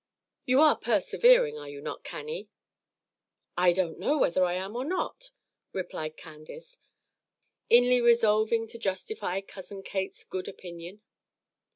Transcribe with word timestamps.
You 0.47 0.61
are 0.61 0.79
persevering, 0.79 1.59
are 1.59 1.69
you 1.69 1.79
not, 1.79 2.03
Cannie?" 2.03 2.49
"I 3.55 3.71
don't 3.71 3.99
know 3.99 4.17
whether 4.17 4.43
I 4.43 4.55
am 4.55 4.75
or 4.75 4.83
not," 4.83 5.29
replied 5.73 6.17
Candace, 6.17 6.79
inly 7.69 8.01
resolving 8.01 8.67
to 8.69 8.79
justify 8.79 9.41
Cousin 9.41 9.83
Kate's 9.83 10.23
good 10.23 10.47
opinion. 10.47 11.03